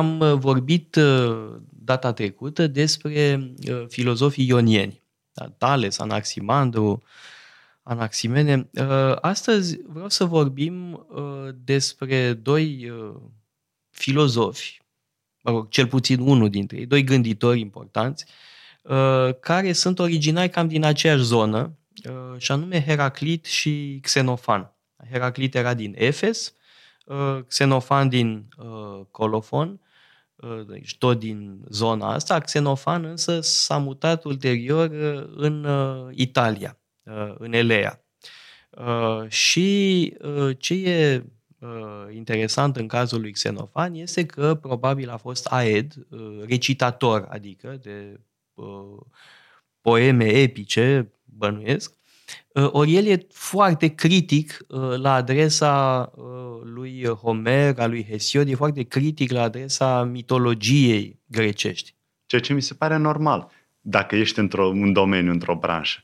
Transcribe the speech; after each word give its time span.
Am 0.00 0.20
uh, 0.20 0.32
vorbit 0.32 0.94
uh, 0.94 1.56
data 1.68 2.12
trecută 2.12 2.66
despre 2.66 3.52
uh, 3.68 3.84
filozofii 3.88 4.46
ionieni, 4.46 5.02
da? 5.32 5.48
Tales, 5.48 5.98
Anaximandru, 5.98 7.02
Anaximene. 7.82 8.70
Astăzi 9.20 9.78
vreau 9.86 10.08
să 10.08 10.24
vorbim 10.24 11.06
despre 11.64 12.32
doi 12.32 12.92
filozofi, 13.90 14.80
mă 15.42 15.50
rog, 15.50 15.68
cel 15.68 15.86
puțin 15.86 16.20
unul 16.20 16.50
dintre 16.50 16.76
ei, 16.76 16.86
doi 16.86 17.04
gânditori 17.04 17.60
importanți, 17.60 18.24
care 19.40 19.72
sunt 19.72 19.98
originari 19.98 20.48
cam 20.48 20.68
din 20.68 20.84
aceeași 20.84 21.22
zonă, 21.22 21.78
și 22.36 22.52
anume 22.52 22.84
Heraclit 22.84 23.44
și 23.44 23.98
Xenofan. 24.02 24.72
Heraclit 25.10 25.54
era 25.54 25.74
din 25.74 25.94
Efes, 25.98 26.54
Xenofan 27.46 28.08
din 28.08 28.48
Colofon, 29.10 29.68
Uh, 29.68 29.89
deci 30.66 30.98
tot 30.98 31.18
din 31.18 31.64
zona 31.68 32.12
asta. 32.12 32.38
Xenofan 32.38 33.04
însă 33.04 33.40
s-a 33.40 33.78
mutat 33.78 34.24
ulterior 34.24 34.90
uh, 34.90 35.32
în 35.36 35.64
uh, 35.64 36.08
Italia, 36.14 36.78
în 37.38 37.52
Elea. 37.52 38.04
Și 39.28 40.16
ce 40.58 40.74
e 40.74 41.24
interesant 42.10 42.76
în 42.76 42.86
cazul 42.86 43.20
lui 43.20 43.32
Xenofan 43.32 43.94
este 43.94 44.26
că 44.26 44.54
probabil 44.54 45.10
a 45.10 45.16
fost 45.16 45.46
aed, 45.46 45.94
recitator, 46.46 47.26
adică 47.30 47.78
de 47.82 48.20
poeme 49.80 50.24
epice, 50.24 51.12
bănuiesc, 51.24 52.00
Uh, 52.54 52.68
ori 52.72 52.94
el 52.94 53.06
e 53.06 53.26
foarte 53.28 53.94
critic 53.94 54.58
uh, 54.68 54.96
la 54.96 55.14
adresa 55.14 56.12
uh, 56.16 56.39
lui 57.04 57.14
Homer, 57.14 57.74
a 57.78 57.86
lui 57.86 58.06
Hesiod, 58.10 58.48
e 58.48 58.54
foarte 58.54 58.82
critic 58.82 59.30
la 59.30 59.42
adresa 59.42 60.04
mitologiei 60.04 61.18
grecești. 61.26 61.94
Ceea 62.26 62.40
ce 62.40 62.52
mi 62.52 62.62
se 62.62 62.74
pare 62.74 62.96
normal 62.96 63.50
dacă 63.80 64.16
ești 64.16 64.38
într-un 64.38 64.92
domeniu, 64.92 65.30
într-o 65.30 65.56
branșă 65.56 66.00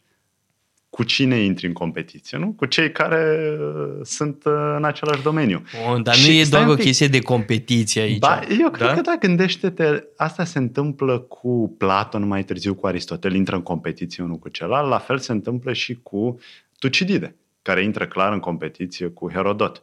cu 0.96 1.02
cine 1.02 1.36
intri 1.36 1.66
în 1.66 1.72
competiție, 1.72 2.38
nu? 2.38 2.52
Cu 2.52 2.66
cei 2.66 2.92
care 2.92 3.56
uh, 3.60 4.00
sunt 4.02 4.44
uh, 4.44 4.74
în 4.76 4.84
același 4.84 5.22
domeniu. 5.22 5.62
Bun, 5.86 6.02
dar 6.02 6.14
și 6.14 6.28
nu 6.28 6.34
e 6.34 6.44
doar 6.50 6.68
o 6.68 6.74
chestie 6.74 7.06
de 7.06 7.20
competiție 7.20 8.00
aici. 8.00 8.18
Ba, 8.18 8.40
eu 8.60 8.70
cred 8.70 8.88
da? 8.88 8.94
că 8.94 9.00
da, 9.00 9.16
gândește-te, 9.20 10.02
asta 10.16 10.44
se 10.44 10.58
întâmplă 10.58 11.18
cu 11.18 11.74
Platon 11.78 12.26
mai 12.26 12.44
târziu 12.44 12.74
cu 12.74 12.86
Aristotel, 12.86 13.34
intră 13.34 13.56
în 13.56 13.62
competiție 13.62 14.22
unul 14.22 14.36
cu 14.36 14.48
celălalt, 14.48 14.88
la 14.88 14.98
fel 14.98 15.18
se 15.18 15.32
întâmplă 15.32 15.72
și 15.72 15.98
cu 16.02 16.38
Tucidide, 16.78 17.36
care 17.62 17.82
intră 17.82 18.06
clar 18.06 18.32
în 18.32 18.40
competiție 18.40 19.06
cu 19.06 19.30
Herodot 19.30 19.82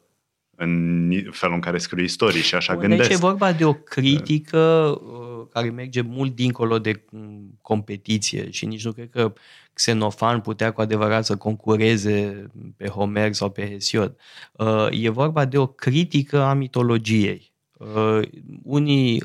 în 0.56 1.12
felul 1.32 1.56
în 1.56 1.62
care 1.62 1.78
scriu 1.78 2.04
istorii 2.04 2.42
și 2.42 2.56
așa 2.56 2.74
Bun, 2.74 2.82
gândesc. 2.82 3.10
Deci 3.10 3.18
e 3.18 3.22
vorba 3.22 3.52
de 3.52 3.66
o 3.66 3.74
critică 3.74 4.60
uh, 5.04 5.48
care 5.52 5.70
merge 5.70 6.02
mult 6.02 6.36
dincolo 6.36 6.80
de 6.80 7.04
mm, 7.10 7.58
competiție 7.62 8.52
și 8.52 8.66
nici 8.66 8.86
nu 8.86 8.92
cred 8.92 9.10
că 9.10 9.34
Xenofan 9.74 10.42
putea 10.42 10.72
cu 10.72 10.82
adevărat 10.82 11.26
să 11.26 11.36
concureze 11.36 12.48
pe 12.78 12.88
Homer 12.88 13.34
sau 13.34 13.50
pe 13.50 13.70
Hesiod. 13.70 14.16
Uh, 14.52 14.88
e 14.92 15.10
vorba 15.10 15.46
de 15.46 15.58
o 15.58 15.68
critică 15.68 16.42
a 16.42 16.54
mitologiei. 16.54 17.52
Uh, 17.78 18.20
unii 18.64 19.24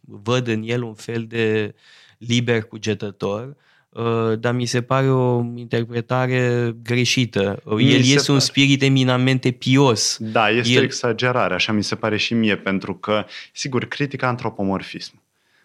văd 0.00 0.46
în 0.46 0.62
el 0.64 0.82
un 0.82 0.94
fel 0.94 1.24
de 1.26 1.74
liber 2.18 2.62
cugetător, 2.62 3.44
Uh, 3.46 3.54
dar 4.38 4.52
mi 4.52 4.64
se 4.64 4.82
pare 4.82 5.10
o 5.10 5.44
interpretare 5.54 6.74
greșită. 6.82 7.62
Mi 7.64 7.92
El 7.92 7.98
este 7.98 8.16
pare. 8.16 8.32
un 8.32 8.38
spirit 8.38 8.82
eminamente 8.82 9.50
pios. 9.50 10.16
Da, 10.20 10.50
este 10.50 10.72
El... 10.72 10.80
o 10.80 10.84
exagerare, 10.84 11.54
așa 11.54 11.72
mi 11.72 11.84
se 11.84 11.94
pare 11.94 12.16
și 12.16 12.34
mie, 12.34 12.56
pentru 12.56 12.94
că, 12.94 13.24
sigur, 13.52 13.84
critica 13.84 14.26
antropomorfism. 14.26 15.22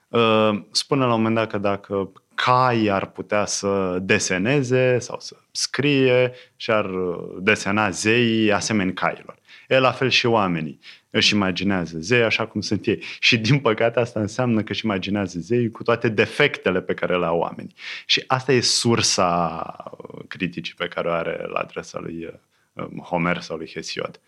Uh, 0.08 0.62
spune 0.72 1.06
la 1.06 1.14
un 1.14 1.18
moment 1.18 1.36
dat 1.36 1.50
că 1.50 1.58
dacă 1.58 2.12
cai 2.44 2.88
ar 2.88 3.06
putea 3.06 3.46
să 3.46 4.00
deseneze 4.02 5.00
sau 5.00 5.20
să 5.20 5.36
scrie 5.52 6.34
și 6.56 6.72
ar 6.72 6.86
uh, 6.86 7.38
desena 7.40 7.90
zeii 7.90 8.52
asemeni 8.52 8.94
cailor. 8.94 9.40
E 9.68 9.80
la 9.80 9.92
fel 9.92 10.10
și 10.10 10.26
oamenii 10.26 10.80
își 11.10 11.34
imaginează 11.34 12.00
zei 12.00 12.24
așa 12.24 12.48
cum 12.48 12.62
sunt 12.62 12.86
ei. 12.86 13.04
Și 13.20 13.38
din 13.38 13.60
păcate 13.60 14.00
asta 14.00 14.20
înseamnă 14.20 14.64
că 14.64 14.72
își 14.72 14.86
imaginează 14.86 15.40
zei 15.40 15.72
cu 15.72 15.84
toate 15.84 16.10
defectele 16.10 16.82
pe 16.82 16.94
care 16.94 17.18
le 17.18 17.26
au 17.26 17.38
oamenii. 17.38 17.74
Și 18.06 18.24
asta 18.28 18.52
e 18.52 18.62
sursa 18.62 19.74
uh, 19.98 20.22
criticii 20.28 20.76
pe 20.78 20.88
care 20.88 21.08
o 21.08 21.12
are 21.12 21.48
la 21.54 21.60
adresa 21.60 22.00
lui 22.00 22.40
uh, 22.74 23.04
Homer 23.04 23.42
sau 23.42 23.58
lui 23.58 23.72
Hesiod. 23.74 24.20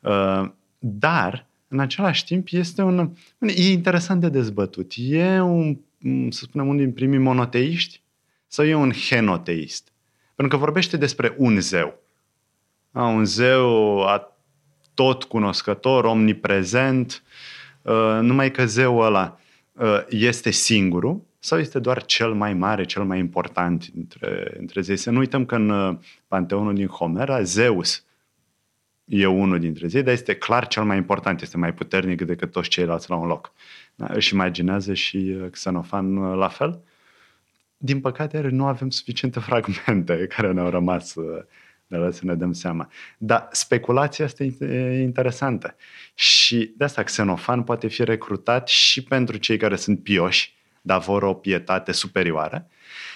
Uh, 0.00 0.50
dar, 0.78 1.46
în 1.68 1.78
același 1.78 2.24
timp, 2.24 2.48
este 2.50 2.82
un... 2.82 3.10
E 3.38 3.70
interesant 3.70 4.20
de 4.20 4.28
dezbătut. 4.28 4.92
E 4.96 5.40
un, 5.40 5.76
să 6.28 6.42
spunem, 6.42 6.68
unul 6.68 6.80
din 6.80 6.92
primii 6.92 7.18
monoteiști 7.18 8.02
sau 8.46 8.64
e 8.64 8.74
un 8.74 8.92
henoteist? 8.92 9.92
Pentru 10.34 10.56
că 10.56 10.64
vorbește 10.64 10.96
despre 10.96 11.34
un 11.36 11.60
zeu. 11.60 12.02
Un 12.92 13.24
zeu 13.24 14.02
tot 14.96 15.24
cunoscător, 15.24 16.04
omniprezent, 16.04 17.22
uh, 17.82 18.18
numai 18.20 18.50
că 18.50 18.66
zeul 18.66 19.04
ăla 19.04 19.40
uh, 19.72 20.04
este 20.08 20.50
singurul 20.50 21.22
sau 21.38 21.58
este 21.58 21.78
doar 21.78 22.04
cel 22.04 22.34
mai 22.34 22.54
mare, 22.54 22.84
cel 22.84 23.04
mai 23.04 23.18
important 23.18 23.88
dintre, 23.88 24.54
dintre 24.56 24.80
zei. 24.80 24.96
Să 24.96 25.10
nu 25.10 25.18
uităm 25.18 25.44
că 25.44 25.54
în 25.54 25.68
uh, 25.68 25.96
Panteonul 26.28 26.74
din 26.74 26.86
Homera, 26.86 27.42
Zeus 27.42 28.04
e 29.04 29.26
unul 29.26 29.58
dintre 29.58 29.86
zei, 29.86 30.02
dar 30.02 30.12
este 30.12 30.34
clar 30.34 30.66
cel 30.66 30.84
mai 30.84 30.96
important, 30.96 31.40
este 31.40 31.56
mai 31.56 31.74
puternic 31.74 32.22
decât 32.22 32.50
toți 32.50 32.68
ceilalți 32.68 33.10
la 33.10 33.16
un 33.16 33.26
loc. 33.26 33.52
Da? 33.96 34.06
Își 34.12 34.34
imaginează 34.34 34.94
și 34.94 35.36
Xenofan 35.50 36.14
la 36.14 36.48
fel? 36.48 36.82
Din 37.76 38.00
păcate, 38.00 38.40
nu 38.40 38.66
avem 38.66 38.90
suficiente 38.90 39.40
fragmente 39.40 40.26
care 40.36 40.52
ne-au 40.52 40.70
rămas 40.70 41.14
de 41.86 41.96
la 41.96 42.10
să 42.10 42.20
ne 42.24 42.34
dăm 42.34 42.52
seama. 42.52 42.88
Dar 43.18 43.48
speculația 43.50 44.24
asta 44.24 44.44
e 44.44 45.02
interesantă. 45.02 45.76
Și 46.14 46.74
de 46.76 46.84
asta 46.84 47.02
Xenofan 47.02 47.62
poate 47.62 47.88
fi 47.88 48.04
recrutat 48.04 48.68
și 48.68 49.02
pentru 49.02 49.36
cei 49.36 49.56
care 49.56 49.76
sunt 49.76 50.02
pioși, 50.02 50.54
dar 50.80 51.00
vor 51.00 51.22
o 51.22 51.34
pietate 51.34 51.92
superioară, 51.92 52.68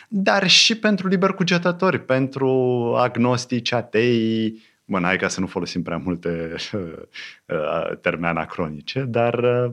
dar 0.09 0.49
și 0.49 0.75
pentru 0.79 1.09
liber 1.09 1.31
cugetători, 1.31 2.05
pentru 2.05 2.49
agnostici, 2.97 3.73
atei, 3.73 4.63
Bă, 4.91 4.99
hai 5.03 5.17
ca 5.17 5.29
să 5.29 5.41
nu 5.41 5.47
folosim 5.47 5.83
prea 5.83 5.97
multe 5.97 6.55
uh, 6.73 7.97
termeni 8.01 8.27
anacronice, 8.27 9.01
dar 9.01 9.35
uh, 9.35 9.73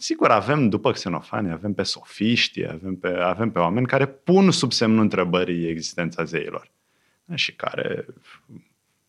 sigur 0.00 0.30
avem, 0.30 0.68
după 0.68 0.92
Xenofani, 0.92 1.50
avem 1.50 1.72
pe 1.72 1.82
sofiști, 1.82 2.66
avem 2.66 2.96
pe, 2.96 3.08
avem 3.08 3.50
pe 3.50 3.58
oameni 3.58 3.86
care 3.86 4.06
pun 4.06 4.50
sub 4.50 4.72
semnul 4.72 5.02
întrebării 5.02 5.68
existența 5.68 6.24
zeilor 6.24 6.70
și 7.34 7.54
care 7.54 8.06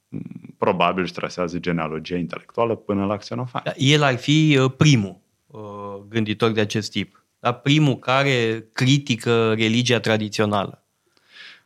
mm, 0.07 0.55
probabil 0.57 1.03
își 1.03 1.13
trasează 1.13 1.59
genealogia 1.59 2.17
intelectuală 2.17 2.75
până 2.75 3.05
la 3.05 3.17
Xenofan. 3.17 3.61
Da, 3.65 3.73
el 3.77 4.03
ar 4.03 4.15
fi 4.15 4.57
uh, 4.59 4.71
primul 4.77 5.19
uh, 5.47 5.61
gânditor 6.09 6.51
de 6.51 6.61
acest 6.61 6.91
tip. 6.91 7.25
Da? 7.39 7.51
Primul 7.51 7.97
care 7.97 8.67
critică 8.73 9.53
religia 9.53 9.99
tradițională. 9.99 10.80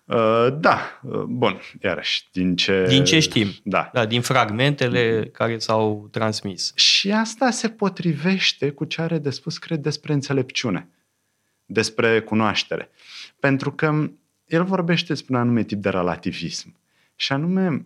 Uh, 0.06 0.48
da, 0.60 1.02
bun, 1.28 1.60
iarăși, 1.82 2.28
din 2.32 2.56
ce... 2.56 2.86
Din 2.88 3.04
ce 3.04 3.20
știm, 3.20 3.48
da. 3.64 3.90
da 3.94 4.06
din 4.06 4.22
fragmentele 4.22 5.22
mm-hmm. 5.22 5.32
care 5.32 5.58
s-au 5.58 6.08
transmis. 6.12 6.76
Și 6.76 7.12
asta 7.12 7.50
se 7.52 7.70
potrivește 7.70 8.70
cu 8.70 8.86
ce 8.86 9.02
are 9.02 9.18
de 9.18 9.30
spus, 9.30 9.58
cred, 9.58 9.80
despre 9.80 10.14
înțelepciune, 10.14 10.90
despre 11.66 12.22
cunoaștere. 12.22 12.90
Pentru 13.40 13.72
că 13.72 14.10
el 14.46 14.64
vorbește 14.64 15.06
despre 15.08 15.36
un 15.36 15.42
anume 15.42 15.64
tip 15.64 15.82
de 15.82 15.90
relativism. 15.90 16.76
Și 17.16 17.32
anume, 17.32 17.86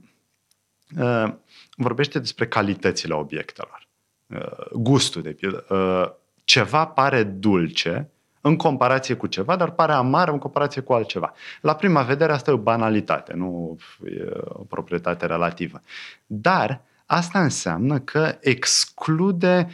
uh, 0.97 1.33
vorbește 1.75 2.19
despre 2.19 2.47
calitățile 2.47 3.13
obiectelor. 3.13 3.87
Uh, 4.27 4.71
gustul, 4.73 5.21
de 5.21 5.31
pildă. 5.31 5.65
Uh, 5.69 6.11
ceva 6.43 6.85
pare 6.85 7.23
dulce 7.23 8.09
în 8.41 8.55
comparație 8.55 9.15
cu 9.15 9.27
ceva, 9.27 9.55
dar 9.55 9.71
pare 9.71 9.91
amar 9.91 10.29
în 10.29 10.37
comparație 10.37 10.81
cu 10.81 10.93
altceva. 10.93 11.33
La 11.61 11.75
prima 11.75 12.01
vedere, 12.01 12.31
asta 12.31 12.51
e 12.51 12.53
o 12.53 12.57
banalitate, 12.57 13.33
nu 13.33 13.77
e 14.05 14.29
o 14.43 14.63
proprietate 14.63 15.25
relativă. 15.25 15.81
Dar 16.25 16.81
asta 17.05 17.41
înseamnă 17.41 17.99
că 17.99 18.37
exclude 18.39 19.67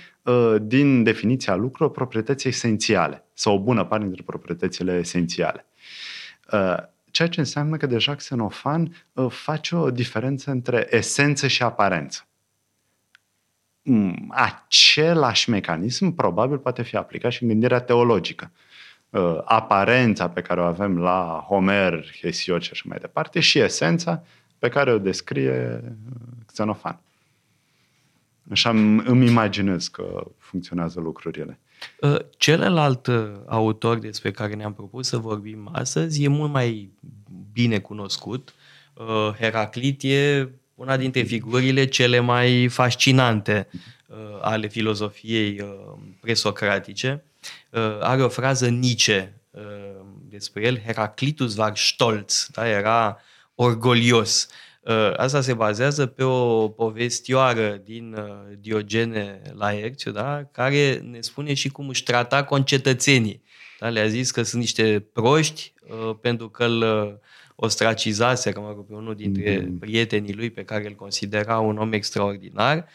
din 0.62 1.04
definiția 1.04 1.56
lucrurilor 1.56 1.92
proprietăți 1.92 2.48
esențiale 2.48 3.24
sau 3.34 3.54
o 3.54 3.60
bună 3.60 3.86
parte 3.86 4.06
dintre 4.06 4.24
proprietățile 4.26 4.94
esențiale. 4.94 5.66
Uh, 6.52 6.78
ceea 7.12 7.28
ce 7.28 7.40
înseamnă 7.40 7.78
că 7.78 7.86
deja 7.86 8.16
Xenofan 8.16 8.96
uh, 9.14 9.32
face 9.32 9.76
o 9.76 9.92
diferență 9.92 10.52
între 10.52 10.88
esență 10.90 11.48
și 11.48 11.64
aparență. 11.64 12.28
Mm, 13.88 14.34
același 14.36 15.50
mecanism 15.50 16.16
probabil 16.16 16.58
poate 16.58 16.84
fi 16.84 16.96
aplicat 16.96 17.32
și 17.32 17.44
în 17.44 17.50
gândirea 17.50 17.80
teologică. 17.80 18.52
Uh, 19.10 19.38
aparența 19.44 20.30
pe 20.30 20.42
care 20.42 20.60
o 20.60 20.64
avem 20.64 20.98
la 20.98 21.46
Homer, 21.48 22.06
Hesiod 22.22 22.62
și 22.62 22.70
așa 22.72 22.84
mai 22.86 22.98
departe 23.02 23.40
și 23.40 23.60
esența 23.60 24.24
pe 24.60 24.70
care 24.70 24.94
o 24.94 24.98
descrie 24.98 25.84
Xenofan. 26.46 27.00
Așa 28.52 28.70
îmi 28.70 29.28
imaginez 29.28 29.88
că 29.88 30.28
funcționează 30.38 31.00
lucrurile. 31.00 31.60
Uh, 32.02 32.18
celălalt 32.38 33.08
uh, 33.08 33.32
autor 33.48 33.98
despre 33.98 34.32
care 34.32 34.54
ne-am 34.54 34.74
propus 34.74 35.08
să 35.08 35.18
vorbim 35.18 35.70
astăzi 35.72 36.24
e 36.24 36.28
mult 36.28 36.52
mai 36.52 36.92
bine 37.54 37.80
cunoscut. 37.80 38.54
Uh, 38.94 39.36
Heraclit 39.40 40.04
e 40.04 40.50
una 40.76 40.98
dintre 40.98 41.22
figurile 41.24 41.86
cele 41.86 42.20
mai 42.20 42.68
fascinante 42.68 43.68
ale 44.42 44.68
filozofiei 44.68 45.66
presocratice. 46.20 47.24
Are 48.00 48.24
o 48.24 48.30
frază 48.30 48.68
Nietzsche 48.68 49.34
despre 50.36 50.66
el, 50.66 50.80
Heraclitus 50.80 51.58
war 51.58 51.78
stolz, 51.78 52.48
da? 52.52 52.68
era 52.68 53.18
orgolios. 53.56 54.48
Uh, 54.82 55.14
asta 55.18 55.42
se 55.42 55.54
bazează 55.54 56.06
pe 56.06 56.24
o 56.24 56.70
povestioară 56.70 57.82
din 57.84 58.14
uh, 58.14 58.58
Diogene 58.60 59.42
Laerțiu, 59.54 60.12
da? 60.12 60.44
care 60.52 61.02
ne 61.12 61.22
spune 61.22 61.54
și 61.54 61.70
cum 61.70 61.90
își 61.90 62.04
trata 62.04 62.44
concetățenii. 62.44 63.42
Da? 63.80 63.90
Le-a 63.90 64.08
zis 64.08 64.32
că 64.32 64.44
sunt 64.44 64.62
niște 64.62 65.06
proști 65.14 65.74
uh, 65.88 66.16
pentru 66.22 66.50
că 66.50 66.64
îl 66.64 66.84
ostracizase, 67.45 67.45
că 68.52 68.60
mă 68.60 68.74
rog, 68.76 68.86
pe 68.88 68.94
unul 68.94 69.16
dintre 69.16 69.60
mm-hmm. 69.60 69.80
prietenii 69.80 70.34
lui 70.34 70.50
pe 70.50 70.64
care 70.64 70.88
îl 70.88 70.94
considera 70.94 71.60
un 71.60 71.78
om 71.78 71.94
extraordinar 71.94 72.88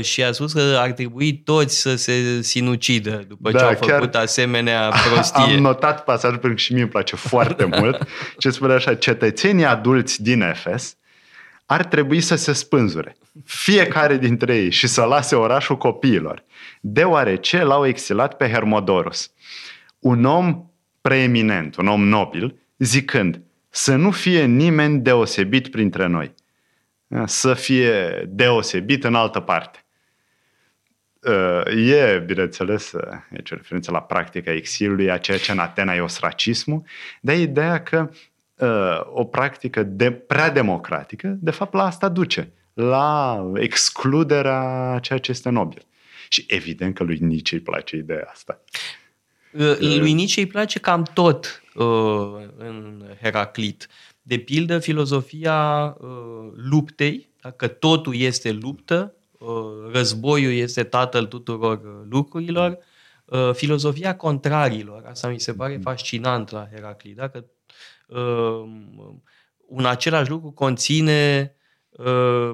și 0.00 0.22
a 0.22 0.32
spus 0.32 0.52
că 0.52 0.76
ar 0.78 0.92
trebui 0.92 1.38
toți 1.38 1.80
să 1.80 1.96
se 1.96 2.42
sinucidă 2.42 3.24
după 3.28 3.50
da, 3.50 3.58
ce 3.58 3.64
au 3.64 3.74
făcut 3.74 4.14
asemenea 4.14 4.92
prostie. 5.10 5.42
Am 5.42 5.60
notat 5.60 6.04
pasajul 6.04 6.38
pentru 6.38 6.56
că 6.56 6.62
și 6.62 6.72
mie 6.72 6.82
îmi 6.82 6.90
place 6.90 7.16
foarte 7.16 7.64
mult 7.78 8.08
ce 8.38 8.50
spune 8.50 8.72
așa, 8.72 8.94
cetățenii 8.94 9.64
adulți 9.64 10.22
din 10.22 10.40
Efes 10.40 10.96
ar 11.66 11.84
trebui 11.84 12.20
să 12.20 12.34
se 12.34 12.52
spânzure, 12.52 13.16
fiecare 13.44 14.16
dintre 14.16 14.56
ei, 14.56 14.70
și 14.70 14.86
să 14.86 15.02
lase 15.02 15.34
orașul 15.34 15.76
copiilor, 15.76 16.44
deoarece 16.80 17.62
l-au 17.62 17.86
exilat 17.86 18.36
pe 18.36 18.48
Hermodorus, 18.48 19.30
un 19.98 20.24
om 20.24 20.64
preeminent, 21.00 21.76
un 21.76 21.86
om 21.86 22.08
nobil, 22.08 22.56
zicând 22.78 23.40
să 23.70 23.96
nu 23.96 24.10
fie 24.10 24.44
nimeni 24.44 25.00
deosebit 25.00 25.70
printre 25.70 26.06
noi, 26.06 26.34
să 27.24 27.54
fie 27.54 28.24
deosebit 28.28 29.04
în 29.04 29.14
altă 29.14 29.40
parte. 29.40 29.84
E, 31.76 32.22
bineînțeles, 32.26 32.92
e 32.92 33.42
o 33.50 33.54
referință 33.54 33.90
la 33.90 34.02
practica 34.02 34.52
exilului, 34.52 35.10
a 35.10 35.18
ceea 35.18 35.38
ce 35.38 35.52
în 35.52 35.58
Atena 35.58 35.94
e 35.94 36.00
ostracismul, 36.00 36.82
dar 37.20 37.34
e 37.34 37.40
ideea 37.40 37.82
că 37.82 38.10
uh, 38.54 39.00
o 39.04 39.24
practică 39.24 39.82
de, 39.82 40.10
prea 40.10 40.50
democratică, 40.50 41.36
de 41.40 41.50
fapt 41.50 41.74
la 41.74 41.84
asta 41.84 42.08
duce, 42.08 42.52
la 42.72 43.42
excluderea 43.54 44.98
ceea 45.02 45.18
ce 45.18 45.30
este 45.30 45.50
nobil. 45.50 45.86
Și 46.28 46.44
evident 46.48 46.94
că 46.94 47.02
lui 47.02 47.18
Nietzsche 47.20 47.54
îi 47.54 47.62
place 47.62 47.96
ideea 47.96 48.28
asta. 48.30 48.60
Uh, 49.52 49.98
lui 49.98 50.12
Nietzsche 50.12 50.40
îi 50.40 50.46
place 50.46 50.78
cam 50.78 51.02
tot 51.02 51.62
uh, 51.74 52.48
în 52.56 53.04
Heraclit. 53.20 53.88
De 54.22 54.38
pildă, 54.38 54.78
filozofia 54.78 55.96
uh, 56.00 56.52
luptei, 56.54 57.28
dacă 57.40 57.68
totul 57.68 58.14
este 58.16 58.52
luptă, 58.52 59.14
uh, 59.38 59.92
războiul 59.92 60.52
este 60.52 60.82
tatăl 60.82 61.26
tuturor 61.26 61.76
uh, 61.76 62.06
lucrurilor, 62.10 62.78
uh, 63.24 63.50
filozofia 63.52 64.16
contrarilor, 64.16 65.04
asta 65.06 65.28
mi 65.28 65.40
se 65.40 65.52
pare 65.52 65.78
mm-hmm. 65.78 65.82
fascinant 65.82 66.50
la 66.50 66.68
Heraclit, 66.74 67.16
dacă 67.16 67.44
uh, 68.06 68.62
un 69.66 69.84
același 69.84 70.30
lucru 70.30 70.50
conține 70.50 71.54
uh, 71.90 72.52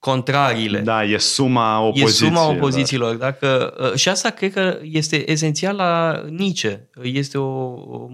contrariile. 0.00 0.80
Da, 0.80 1.04
e 1.04 1.18
suma 1.18 1.80
opozițiilor. 1.80 2.32
E 2.32 2.34
suma 2.34 2.48
opozițiilor. 2.50 3.16
Dacă, 3.16 3.74
uh, 3.80 3.94
și 3.94 4.08
asta 4.08 4.30
cred 4.30 4.52
că 4.52 4.78
este 4.82 5.30
esențial 5.30 5.76
la 5.76 6.22
Nietzsche. 6.28 6.88
Este 7.02 7.38
o, 7.38 7.44
o 7.44 8.08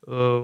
uh, 0.00 0.42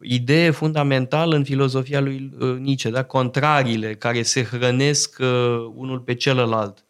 idee 0.00 0.50
fundamentală 0.50 1.36
în 1.36 1.44
filozofia 1.44 2.00
lui 2.00 2.30
uh, 2.40 2.56
Nietzsche, 2.58 2.90
da? 2.90 3.02
contrariile 3.02 3.94
care 3.94 4.22
se 4.22 4.44
hrănesc 4.44 5.16
uh, 5.20 5.26
unul 5.74 5.98
pe 5.98 6.14
celălalt. 6.14 6.84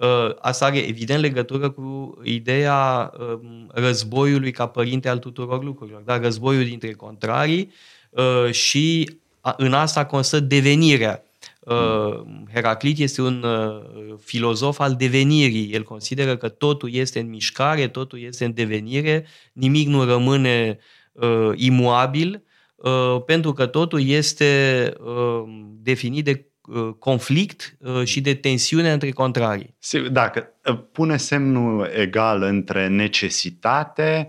Uh, 0.00 0.34
asta 0.40 0.64
are 0.64 0.78
evident 0.78 1.20
legătură 1.20 1.70
cu 1.70 2.18
ideea 2.22 3.12
um, 3.18 3.70
războiului 3.74 4.50
ca 4.50 4.66
părinte 4.66 5.08
al 5.08 5.18
tuturor 5.18 5.64
lucrurilor. 5.64 6.02
Da? 6.04 6.18
Războiul 6.18 6.64
dintre 6.64 6.92
contrarii 6.92 7.72
uh, 8.10 8.50
și 8.50 9.10
în 9.56 9.72
asta 9.72 10.04
constă 10.04 10.40
devenirea. 10.40 11.25
Uh, 11.60 12.22
Heraclit 12.52 12.98
este 12.98 13.22
un 13.22 13.44
filozof 14.20 14.80
al 14.80 14.94
devenirii. 14.94 15.72
El 15.72 15.82
consideră 15.82 16.36
că 16.36 16.48
totul 16.48 16.94
este 16.94 17.20
în 17.20 17.28
mișcare, 17.28 17.88
totul 17.88 18.20
este 18.22 18.44
în 18.44 18.54
devenire, 18.54 19.26
nimic 19.52 19.88
nu 19.88 20.04
rămâne 20.04 20.78
imuabil, 21.54 22.42
pentru 23.26 23.52
că 23.52 23.66
totul 23.66 24.08
este 24.08 24.92
definit 25.82 26.24
de 26.24 26.46
Uh, 26.66 26.94
conflict 26.98 27.76
uh, 27.78 28.04
și 28.04 28.20
de 28.20 28.34
tensiune 28.34 28.92
între 28.92 29.10
contrarii. 29.10 29.76
Dacă 30.10 30.48
uh, 30.64 30.78
pune 30.92 31.16
semnul 31.16 31.90
egal 31.94 32.42
între 32.42 32.88
necesitate, 32.88 34.28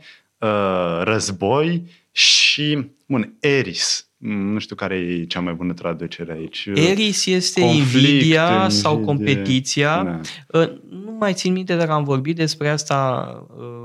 război 1.02 1.90
și, 2.12 2.88
bun, 3.06 3.34
eris. 3.40 4.07
Nu 4.18 4.60
știu 4.60 4.76
care 4.76 4.96
e 4.96 5.26
cea 5.26 5.40
mai 5.40 5.54
bună 5.54 5.74
traducere 5.74 6.34
aici. 6.34 6.70
Eris 6.74 7.26
este 7.26 7.62
Conflict, 7.62 7.94
invidia 7.94 8.44
invidie. 8.44 8.70
sau 8.70 9.00
competiția. 9.00 10.22
Da. 10.52 10.66
Nu 10.90 11.16
mai 11.20 11.34
țin 11.34 11.54
minte 11.54 11.76
dacă 11.76 11.92
am 11.92 12.04
vorbit 12.04 12.36
despre 12.36 12.70
asta 12.70 13.30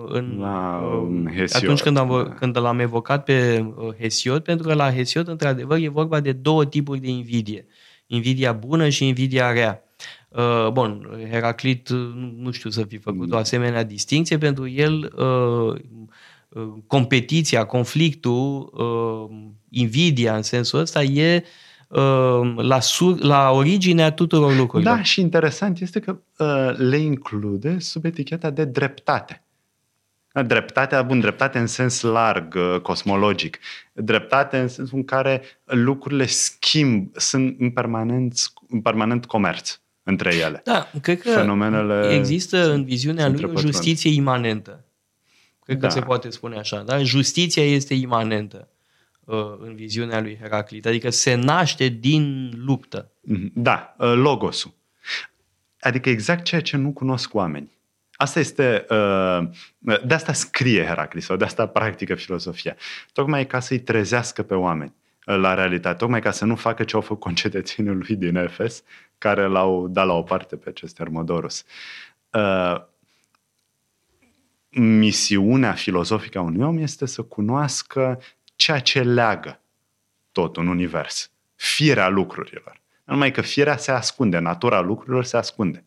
în, 0.07 0.37
la, 0.39 0.81
Hesiod, 1.37 1.63
atunci 1.63 1.81
când, 1.81 1.97
am, 1.97 2.09
da. 2.09 2.35
când 2.35 2.59
l-am 2.59 2.79
evocat 2.79 3.25
pe 3.25 3.67
Hesiod, 4.01 4.43
pentru 4.43 4.67
că 4.67 4.75
la 4.75 4.93
Hesiod, 4.93 5.29
într-adevăr, 5.29 5.79
e 5.79 5.89
vorba 5.89 6.21
de 6.21 6.33
două 6.33 6.67
tipuri 6.67 7.01
de 7.01 7.09
invidie 7.09 7.67
invidia 8.15 8.53
bună 8.53 8.89
și 8.89 9.07
invidia 9.07 9.53
rea. 9.53 9.83
Uh, 10.29 10.69
bun, 10.73 11.09
Heraclit 11.31 11.89
nu 12.37 12.51
știu 12.51 12.71
să 12.71 12.85
fi 12.85 12.99
făcut 12.99 13.33
o 13.33 13.37
asemenea 13.37 13.83
distinție, 13.83 14.39
pentru 14.39 14.69
el 14.69 15.13
uh, 15.17 15.75
uh, 15.75 15.81
competiția, 16.87 17.65
conflictul, 17.65 18.73
invidia 19.69 20.37
în 20.37 20.43
sensul 20.43 20.79
ăsta 20.79 21.03
e 21.03 21.45
la, 22.57 22.81
sur, 22.81 23.21
la 23.21 23.51
originea 23.51 24.13
tuturor 24.13 24.57
lucrurilor. 24.57 24.97
Da, 24.97 25.03
și 25.03 25.21
interesant 25.21 25.81
este 25.81 26.01
că 26.01 26.19
le 26.77 26.97
include 26.97 27.79
sub 27.79 28.05
eticheta 28.05 28.51
de 28.51 28.65
dreptate. 28.65 29.45
Dreptatea, 30.47 31.03
bun, 31.03 31.21
dreptate 31.21 31.59
în 31.59 31.67
sens 31.67 32.01
larg, 32.01 32.55
uh, 32.55 32.81
cosmologic. 32.81 33.59
Dreptate 33.93 34.59
în 34.59 34.69
sensul 34.69 34.97
în 34.97 35.05
care 35.05 35.43
lucrurile 35.65 36.27
schimb, 36.27 37.11
sunt 37.17 37.57
în 37.59 37.71
permanent, 37.71 38.35
în 38.69 38.81
permanent 38.81 39.27
comerț 39.27 39.81
între 40.03 40.35
ele. 40.35 40.61
Da, 40.65 40.91
cred 41.03 41.21
că 41.21 41.31
Fenomenele 41.31 42.15
există 42.15 42.73
în 42.73 42.85
viziunea 42.85 43.29
lui 43.29 43.51
o 43.55 43.61
justiție 43.61 44.13
imanentă. 44.13 44.85
Cred 45.65 45.79
da. 45.79 45.87
că 45.87 45.93
se 45.93 46.01
poate 46.01 46.31
spune 46.31 46.59
așa. 46.59 46.83
Da? 46.83 47.03
Justiția 47.03 47.65
este 47.65 47.95
imanentă 47.95 48.69
uh, 49.25 49.55
în 49.59 49.75
viziunea 49.75 50.21
lui 50.21 50.39
Heraclit, 50.41 50.87
adică 50.87 51.11
se 51.11 51.35
naște 51.35 51.89
din 51.89 52.53
luptă. 52.65 53.11
Mhm. 53.21 53.53
Da, 53.55 53.95
uh, 53.99 54.13
logosul. 54.15 54.75
Adică 55.81 56.09
exact 56.09 56.45
ceea 56.45 56.61
ce 56.61 56.77
nu 56.77 56.91
cunosc 56.91 57.35
oamenii. 57.35 57.81
Asta 58.13 58.39
este, 58.39 58.87
uh, 58.89 59.49
de 60.05 60.15
asta 60.15 60.33
scrie 60.33 60.85
Heraclit 60.85 61.23
sau 61.23 61.37
de 61.37 61.45
asta 61.45 61.67
practică 61.67 62.15
filosofia. 62.15 62.77
Tocmai 63.13 63.47
ca 63.47 63.61
să-i 63.61 63.81
trezească 63.81 64.43
pe 64.43 64.55
oameni 64.55 64.95
uh, 65.27 65.37
la 65.37 65.55
realitate, 65.55 65.97
tocmai 65.97 66.21
ca 66.21 66.31
să 66.31 66.45
nu 66.45 66.57
facă 66.57 66.85
ce 66.85 66.95
au 66.95 67.01
făcut 67.01 67.23
concetățenii 67.23 67.93
lui 67.93 68.17
din 68.17 68.37
Efes, 68.37 68.83
care 69.19 69.47
l-au 69.47 69.89
dat 69.89 70.07
la 70.07 70.13
o 70.13 70.23
parte 70.23 70.57
pe 70.57 70.69
acest 70.69 70.97
Hermodorus. 70.97 71.65
Uh, 74.73 74.83
misiunea 74.83 75.73
filozofică 75.73 76.39
a 76.39 76.43
unui 76.43 76.67
om 76.67 76.79
este 76.79 77.07
să 77.07 77.23
cunoască 77.23 78.21
ceea 78.57 78.79
ce 78.79 79.03
leagă 79.03 79.61
tot 80.33 80.57
un 80.57 80.67
univers, 80.67 81.31
firea 81.55 82.09
lucrurilor. 82.09 82.81
Numai 83.05 83.31
că 83.31 83.41
firea 83.41 83.77
se 83.77 83.91
ascunde, 83.91 84.39
natura 84.39 84.81
lucrurilor 84.81 85.25
se 85.25 85.37
ascunde. 85.37 85.85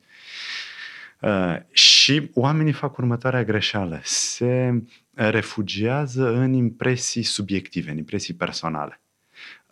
Uh, 1.20 1.56
și 1.72 2.30
oamenii 2.34 2.74
fac 2.74 2.98
următoarea 2.98 3.44
greșeală. 3.44 4.00
Se 4.04 4.84
refugiază 5.13 6.27
în 6.27 6.54
impresii 6.54 7.24
subiective, 7.24 7.92
în 7.92 7.98
impresii 7.98 8.34
personale. 8.34 9.01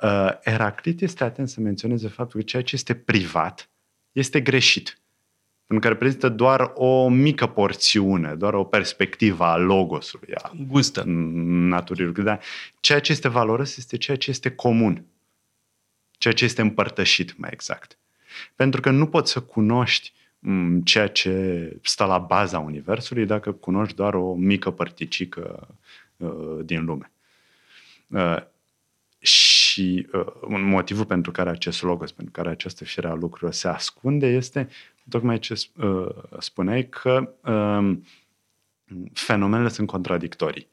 Uh, 0.01 0.29
Heraclit 0.45 1.01
este 1.01 1.23
atent 1.23 1.49
să 1.49 1.59
menționeze 1.59 2.07
faptul 2.07 2.39
că 2.39 2.45
ceea 2.45 2.63
ce 2.63 2.75
este 2.75 2.95
privat 2.95 3.69
este 4.11 4.41
greșit. 4.41 4.97
Pentru 5.73 5.89
că 5.91 5.97
reprezintă 5.97 6.29
doar 6.29 6.71
o 6.73 7.09
mică 7.09 7.47
porțiune, 7.47 8.35
doar 8.35 8.53
o 8.53 8.63
perspectivă 8.63 9.43
a 9.43 9.57
logosului, 9.57 10.33
a 10.35 10.51
Gustă. 10.67 11.03
naturii. 11.05 12.11
Dar 12.11 12.39
ceea 12.79 12.99
ce 12.99 13.11
este 13.11 13.27
valoros 13.27 13.77
este 13.77 13.97
ceea 13.97 14.17
ce 14.17 14.29
este 14.29 14.51
comun. 14.51 15.05
Ceea 16.11 16.33
ce 16.33 16.45
este 16.45 16.61
împărtășit, 16.61 17.37
mai 17.37 17.49
exact. 17.53 17.97
Pentru 18.55 18.81
că 18.81 18.89
nu 18.89 19.07
poți 19.07 19.31
să 19.31 19.41
cunoști 19.41 20.13
mm, 20.39 20.81
ceea 20.81 21.07
ce 21.07 21.77
stă 21.83 22.05
la 22.05 22.17
baza 22.17 22.59
Universului 22.59 23.25
dacă 23.25 23.51
cunoști 23.51 23.95
doar 23.95 24.13
o 24.13 24.33
mică 24.33 24.71
părticică 24.71 25.67
uh, 26.17 26.59
din 26.63 26.85
lume. 26.85 27.11
Uh, 29.73 29.83
și 29.83 30.07
uh, 30.13 30.25
un 30.41 30.61
motivul 30.61 31.05
pentru 31.05 31.31
care 31.31 31.49
acest 31.49 31.81
logos, 31.81 32.11
pentru 32.11 32.33
care 32.33 32.49
această 32.49 32.83
fire 32.83 33.07
a 33.07 33.13
lucrurilor 33.13 33.53
se 33.53 33.67
ascunde 33.67 34.27
este 34.27 34.67
tocmai 35.09 35.39
ce 35.39 35.53
uh, 35.75 36.09
spuneai 36.39 36.89
că 36.89 37.33
uh, 37.43 37.97
fenomenele 39.13 39.69
sunt 39.69 39.87
contradictorii. 39.87 40.67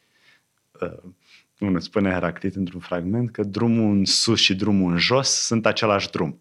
Uh, 0.80 1.12
unul 1.58 1.80
spune 1.80 2.10
Heraclit 2.10 2.54
într-un 2.54 2.80
fragment 2.80 3.30
că 3.30 3.42
drumul 3.42 3.96
în 3.96 4.04
sus 4.04 4.40
și 4.40 4.54
drumul 4.54 4.92
în 4.92 4.98
jos 4.98 5.28
sunt 5.28 5.66
același 5.66 6.10
drum. 6.10 6.38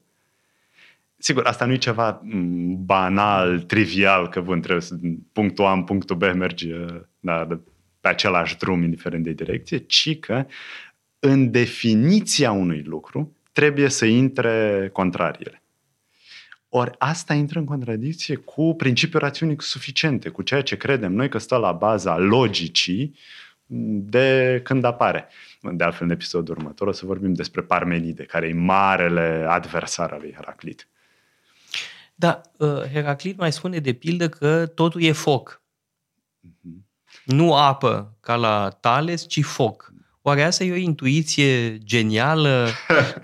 Sigur, 1.18 1.46
asta 1.46 1.66
nu 1.66 1.74
e 1.74 1.78
ceva 1.78 2.22
mm, 2.24 2.86
banal, 2.86 3.60
trivial, 3.62 4.30
că 4.30 4.42
bun, 4.42 4.62
trebuie 4.62 4.82
să 4.82 4.96
punctul 5.32 5.66
A 5.66 5.72
în 5.72 5.84
punctul 5.84 6.16
B 6.16 6.22
merge 6.22 6.76
da, 7.20 7.48
pe 8.02 8.08
același 8.08 8.58
drum, 8.58 8.84
indiferent 8.84 9.24
de 9.24 9.32
direcție, 9.32 9.78
ci 9.78 10.20
că 10.20 10.46
în 11.20 11.52
definiția 11.52 12.52
unui 12.52 12.84
lucru 12.84 13.36
trebuie 13.52 13.90
să 13.90 14.06
intre 14.06 14.90
contrariile. 14.94 15.64
Ori 16.70 16.92
asta 16.98 17.34
intră 17.34 17.60
în 17.60 17.66
contradicție 17.66 18.36
cu 18.36 18.76
principiul 18.76 19.22
rațiunii 19.22 19.56
suficiente, 19.60 20.30
cu 20.30 20.42
ceea 20.42 20.62
ce 20.62 20.78
credem 20.78 21.14
noi 21.14 21.30
că 21.30 21.38
stă 21.38 21.56
la 21.56 21.72
baza 21.72 22.18
logicii 22.18 23.16
de 24.02 24.60
când 24.64 24.84
apare. 24.84 25.28
De 25.62 25.84
altfel, 25.84 26.06
în 26.06 26.14
episodul 26.14 26.56
următor 26.58 26.88
o 26.88 26.92
să 26.92 27.06
vorbim 27.06 27.34
despre 27.34 27.62
Parmenide, 27.62 28.24
care 28.24 28.48
e 28.48 28.54
marele 28.54 29.46
adversar 29.50 30.12
al 30.12 30.20
lui 30.22 30.34
Heraclit. 30.34 30.88
Da, 32.16 32.42
uh, 32.58 32.82
Heraclit 32.94 33.38
mai 33.38 33.52
spune 33.52 33.80
de 33.80 33.94
pildă 33.94 34.30
că 34.30 34.66
totul 34.66 35.02
e 35.02 35.12
foc. 35.12 35.62
Uh-huh. 36.48 36.88
Nu 37.26 37.56
apă 37.56 38.18
ca 38.20 38.36
la 38.36 38.70
Tales, 38.70 39.28
ci 39.28 39.44
foc. 39.44 39.94
Oare 40.30 40.44
asta 40.44 40.64
e 40.64 40.72
o 40.72 40.76
intuiție 40.76 41.78
genială, 41.78 42.68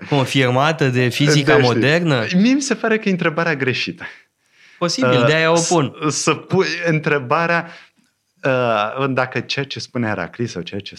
confirmată 0.08 0.88
de 0.88 1.08
fizica 1.08 1.56
de 1.56 1.62
modernă? 1.62 2.26
Mie 2.34 2.52
mi 2.52 2.62
se 2.62 2.74
pare 2.74 2.98
că 2.98 3.08
e 3.08 3.10
întrebarea 3.10 3.56
greșită. 3.56 4.04
Posibil, 4.78 5.18
uh, 5.18 5.26
de-aia 5.26 5.50
o 5.50 5.60
pun. 5.68 5.94
Să, 6.02 6.08
să 6.08 6.34
pui 6.34 6.66
întrebarea 6.86 7.68
uh, 8.42 9.06
dacă 9.10 9.40
ceea 9.40 9.64
ce 9.64 9.80
spune 9.80 10.06
Heraclit 10.06 10.48
sau 10.48 10.62
ceea 10.62 10.80
ce 10.80 10.94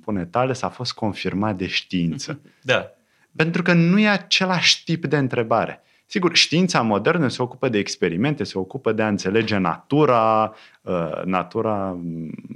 spune 0.00 0.24
Tales 0.24 0.62
a 0.62 0.68
fost 0.68 0.92
confirmat 0.92 1.56
de 1.56 1.66
știință. 1.66 2.40
Da. 2.62 2.90
Pentru 3.36 3.62
că 3.62 3.72
nu 3.72 3.98
e 3.98 4.08
același 4.08 4.84
tip 4.84 5.06
de 5.06 5.16
întrebare. 5.16 5.82
Sigur, 6.10 6.36
știința 6.36 6.82
modernă 6.82 7.28
se 7.28 7.42
ocupă 7.42 7.68
de 7.68 7.78
experimente, 7.78 8.44
se 8.44 8.58
ocupă 8.58 8.92
de 8.92 9.02
a 9.02 9.08
înțelege 9.08 9.56
natura, 9.56 10.54
uh, 10.82 11.22
natura 11.24 11.98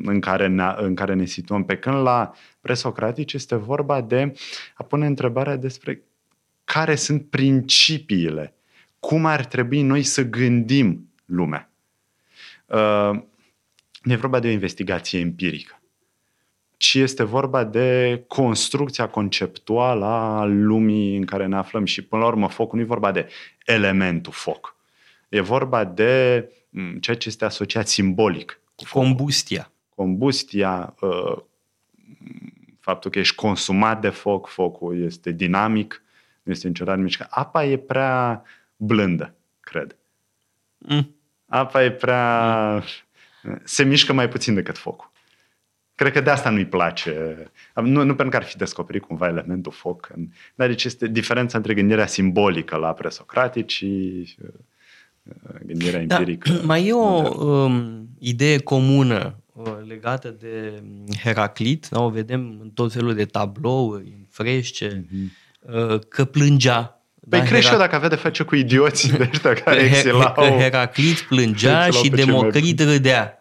în 0.02 0.20
care 0.20 0.46
ne, 0.46 0.74
în 0.76 0.94
care 0.94 1.14
ne 1.14 1.24
situăm. 1.24 1.64
Pe 1.64 1.76
când 1.76 1.96
la 1.96 2.32
presocratici 2.60 3.32
este 3.32 3.54
vorba 3.54 4.00
de 4.00 4.32
a 4.74 4.82
pune 4.82 5.06
întrebarea 5.06 5.56
despre 5.56 6.02
care 6.64 6.94
sunt 6.94 7.30
principiile, 7.30 8.54
cum 9.00 9.26
ar 9.26 9.44
trebui 9.44 9.82
noi 9.82 10.02
să 10.02 10.28
gândim 10.28 11.12
lumea. 11.24 11.70
Uh, 12.66 13.22
nu 14.02 14.12
e 14.12 14.16
vorba 14.16 14.40
de 14.40 14.48
o 14.48 14.50
investigație 14.50 15.20
empirică, 15.20 15.81
ci 16.82 16.94
este 16.94 17.22
vorba 17.22 17.64
de 17.64 18.22
construcția 18.26 19.08
conceptuală 19.08 20.04
a 20.04 20.44
lumii 20.44 21.16
în 21.16 21.24
care 21.24 21.46
ne 21.46 21.56
aflăm. 21.56 21.84
Și, 21.84 22.02
până 22.02 22.22
la 22.22 22.28
urmă, 22.28 22.48
focul 22.48 22.78
nu 22.78 22.84
e 22.84 22.86
vorba 22.86 23.12
de 23.12 23.28
elementul 23.64 24.32
foc. 24.32 24.76
E 25.28 25.40
vorba 25.40 25.84
de 25.84 26.48
mm, 26.68 26.98
ceea 26.98 27.16
ce 27.16 27.28
este 27.28 27.44
asociat 27.44 27.88
simbolic 27.88 28.60
cu 28.74 28.84
focul. 28.84 29.08
Combustia. 29.08 29.72
Combustia, 29.94 30.94
uh, 31.00 31.36
faptul 32.80 33.10
că 33.10 33.18
ești 33.18 33.34
consumat 33.34 34.00
de 34.00 34.08
foc, 34.08 34.48
focul 34.48 35.02
este 35.04 35.30
dinamic, 35.30 36.02
nu 36.42 36.52
este 36.52 36.68
niciodată 36.68 37.00
mișcat. 37.00 37.28
Apa 37.30 37.64
e 37.64 37.76
prea 37.76 38.42
blândă, 38.76 39.34
cred. 39.60 39.96
Mm. 40.78 41.14
Apa 41.46 41.84
e 41.84 41.90
prea... 41.90 42.84
Mm. 43.42 43.60
Se 43.64 43.84
mișcă 43.84 44.12
mai 44.12 44.28
puțin 44.28 44.54
decât 44.54 44.78
focul. 44.78 45.10
Cred 45.94 46.12
că 46.12 46.20
de 46.20 46.30
asta 46.30 46.50
nu-i 46.50 46.66
place. 46.66 47.36
Nu, 47.74 48.02
nu 48.02 48.14
pentru 48.14 48.28
că 48.28 48.36
ar 48.36 48.42
fi 48.42 48.56
descoperit 48.56 49.02
cumva 49.02 49.26
elementul 49.26 49.72
foc. 49.72 50.08
Dar 50.54 50.68
deci 50.68 50.84
este 50.84 51.06
diferența 51.06 51.56
între 51.56 51.74
gândirea 51.74 52.06
simbolică 52.06 52.76
la 52.76 52.92
presocratici 52.92 53.72
și 53.72 54.22
uh, 54.42 55.54
gândirea 55.66 56.04
da, 56.04 56.16
empirică. 56.16 56.50
Mai 56.64 56.86
e 56.86 56.92
o 56.92 57.44
um, 57.44 58.08
idee 58.18 58.58
comună 58.58 59.38
uh, 59.52 59.72
legată 59.86 60.36
de 60.40 60.82
Heraclit, 61.22 61.88
da? 61.88 62.00
o 62.00 62.08
vedem 62.08 62.58
în 62.62 62.70
tot 62.70 62.92
felul 62.92 63.14
de 63.14 63.24
tablouri, 63.24 64.04
în 64.04 64.26
frește, 64.30 65.04
mm-hmm. 65.04 65.98
că 66.08 66.24
plângea. 66.24 66.96
Păi 67.28 67.38
da, 67.38 67.44
crește 67.44 67.70
Herac... 67.70 67.80
dacă 67.80 67.94
avea 67.94 68.08
de 68.08 68.14
face 68.14 68.42
cu 68.42 68.54
idioții 68.54 69.10
de 69.10 69.28
ăștia 69.32 69.52
care 69.64 69.80
exilau. 69.80 70.32
Că 70.32 70.40
Heraclit 70.40 71.20
plângea 71.20 71.90
și 72.02 72.10
Democrit 72.10 72.80
râdea. 72.80 73.36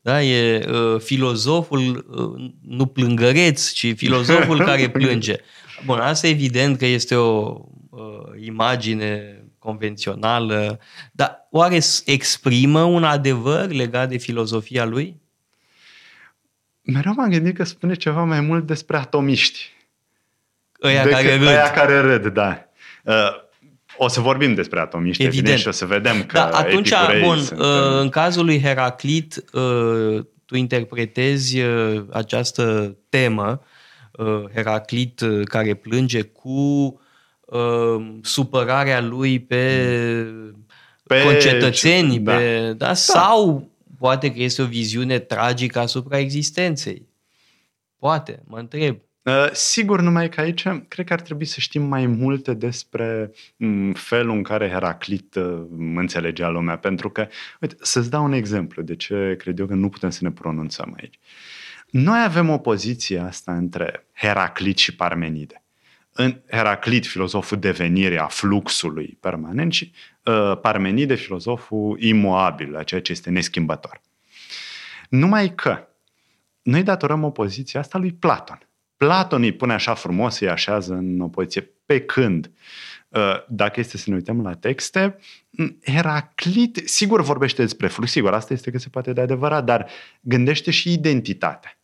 Da. 0.00 0.10
Da? 0.12 0.22
E 0.22 0.66
uh, 0.70 1.00
filozoful, 1.00 2.06
uh, 2.08 2.52
nu 2.62 2.86
plângăreț, 2.86 3.70
ci 3.70 3.94
filozoful 3.96 4.64
care 4.68 4.90
plânge. 4.90 5.36
Bun, 5.84 5.98
asta 5.98 6.26
evident 6.26 6.78
că 6.78 6.86
este 6.86 7.14
o 7.14 7.60
uh, 7.90 8.44
imagine 8.44 9.42
convențională, 9.58 10.80
dar 11.12 11.48
oare 11.50 11.80
exprimă 12.04 12.82
un 12.82 13.04
adevăr 13.04 13.70
legat 13.70 14.08
de 14.08 14.16
filozofia 14.16 14.84
lui? 14.84 15.20
Mereu 16.82 17.12
m-am 17.16 17.30
gândit 17.30 17.56
că 17.56 17.64
spune 17.64 17.94
ceva 17.94 18.24
mai 18.24 18.40
mult 18.40 18.66
despre 18.66 18.96
atomiști. 18.96 19.72
Ăia 20.82 21.08
care 21.08 21.36
râd. 21.36 21.46
Ăia 21.46 21.70
care 21.70 22.00
râd, 22.00 22.26
da. 22.26 22.68
Uh, 23.04 23.48
o 24.02 24.08
să 24.08 24.20
vorbim 24.20 24.54
despre 24.54 24.80
atomiști, 24.80 25.22
evident, 25.22 25.46
evident 25.46 25.62
și 25.62 25.68
o 25.68 25.70
să 25.70 25.86
vedem 25.86 26.24
că 26.24 26.38
da, 26.38 26.48
atunci, 26.48 26.92
bun, 27.22 27.38
sunt... 27.38 27.60
Uh, 27.60 27.66
în 28.00 28.08
cazul 28.08 28.44
lui 28.44 28.60
Heraclit, 28.60 29.44
uh, 29.52 30.24
tu 30.44 30.56
interpretezi 30.56 31.60
uh, 31.60 32.04
această 32.10 32.96
temă, 33.08 33.62
Heraclit 34.54 35.22
care 35.44 35.74
plânge 35.74 36.22
cu 36.22 37.00
supărarea 38.22 39.00
lui 39.00 39.40
pe, 39.40 39.86
pe 41.04 41.22
concetățeni, 41.22 42.18
da. 42.18 42.36
Pe, 42.36 42.72
da? 42.76 42.86
da. 42.86 42.94
sau 42.94 43.70
poate 43.98 44.32
că 44.32 44.42
este 44.42 44.62
o 44.62 44.66
viziune 44.66 45.18
tragică 45.18 45.78
asupra 45.78 46.18
existenței. 46.18 47.08
Poate, 47.98 48.42
mă 48.46 48.58
întreb. 48.58 48.96
Uh, 49.30 49.50
sigur, 49.52 50.00
numai 50.00 50.28
că 50.28 50.40
aici 50.40 50.62
cred 50.88 51.06
că 51.06 51.12
ar 51.12 51.20
trebui 51.20 51.44
să 51.44 51.60
știm 51.60 51.82
mai 51.82 52.06
multe 52.06 52.54
despre 52.54 53.32
mm, 53.56 53.92
felul 53.92 54.36
în 54.36 54.42
care 54.42 54.70
Heraclit 54.70 55.34
uh, 55.34 55.62
înțelegea 55.94 56.48
lumea, 56.48 56.78
pentru 56.78 57.10
că, 57.10 57.28
uite, 57.60 57.76
să-ți 57.80 58.10
dau 58.10 58.24
un 58.24 58.32
exemplu 58.32 58.82
de 58.82 58.96
ce 58.96 59.34
cred 59.38 59.58
eu 59.58 59.66
că 59.66 59.74
nu 59.74 59.88
putem 59.88 60.10
să 60.10 60.18
ne 60.22 60.30
pronunțăm 60.30 60.94
aici. 61.00 61.18
Noi 61.90 62.22
avem 62.24 62.48
o 62.48 62.58
poziție 62.58 63.18
asta 63.18 63.56
între 63.56 64.06
Heraclit 64.12 64.78
și 64.78 64.94
Parmenide. 64.94 65.62
În 66.12 66.40
Heraclit, 66.50 67.06
filozoful 67.06 67.58
devenirii, 67.58 68.18
a 68.18 68.26
fluxului 68.26 69.18
permanent 69.20 69.72
și 69.72 69.92
uh, 70.24 70.58
Parmenide, 70.60 71.14
filozoful 71.14 72.02
imoabil, 72.02 72.76
a 72.76 72.82
ceea 72.82 73.00
ce 73.00 73.12
este 73.12 73.30
neschimbător. 73.30 74.00
Numai 75.08 75.54
că 75.54 75.88
noi 76.62 76.82
datorăm 76.82 77.24
o 77.24 77.30
poziție 77.30 77.78
asta 77.78 77.98
lui 77.98 78.12
Platon. 78.12 78.58
Platon 79.06 79.42
îi 79.42 79.52
pune 79.52 79.72
așa 79.72 79.94
frumos, 79.94 80.40
îi 80.40 80.48
așează 80.48 80.94
în 80.94 81.20
opoziție. 81.20 81.70
Pe 81.86 82.00
când, 82.00 82.50
uh, 83.08 83.44
dacă 83.48 83.80
este 83.80 83.96
să 83.96 84.04
ne 84.10 84.14
uităm 84.14 84.42
la 84.42 84.54
texte, 84.54 85.18
Heraclit, 85.84 86.82
sigur 86.84 87.22
vorbește 87.22 87.62
despre 87.62 87.86
flux, 87.88 88.10
sigur, 88.10 88.32
asta 88.32 88.52
este 88.52 88.70
că 88.70 88.78
se 88.78 88.88
poate 88.88 89.12
de 89.12 89.20
adevărat, 89.20 89.64
dar 89.64 89.90
gândește 90.20 90.70
și 90.70 90.92
identitatea. 90.92 91.78